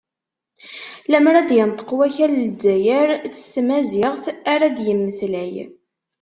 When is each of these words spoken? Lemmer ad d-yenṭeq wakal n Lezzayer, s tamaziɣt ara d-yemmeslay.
Lemmer 1.11 1.35
ad 1.37 1.45
d-yenṭeq 1.49 1.89
wakal 1.97 2.31
n 2.37 2.43
Lezzayer, 2.51 3.09
s 3.41 3.43
tamaziɣt 3.53 4.25
ara 4.53 4.67
d-yemmeslay. 4.77 5.55